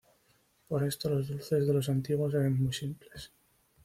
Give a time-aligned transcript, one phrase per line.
[0.67, 3.31] Por esto los dulces de los antiguos eran muy simples.